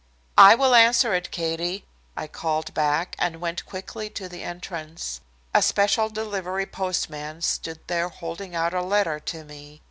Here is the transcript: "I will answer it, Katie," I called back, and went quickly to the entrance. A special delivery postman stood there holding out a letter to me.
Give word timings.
"I 0.39 0.55
will 0.55 0.73
answer 0.73 1.13
it, 1.13 1.29
Katie," 1.29 1.85
I 2.17 2.25
called 2.25 2.73
back, 2.73 3.15
and 3.19 3.39
went 3.39 3.67
quickly 3.67 4.09
to 4.09 4.27
the 4.27 4.41
entrance. 4.41 5.21
A 5.53 5.61
special 5.61 6.09
delivery 6.09 6.65
postman 6.65 7.43
stood 7.43 7.81
there 7.85 8.09
holding 8.09 8.55
out 8.55 8.73
a 8.73 8.81
letter 8.81 9.19
to 9.19 9.43
me. 9.43 9.79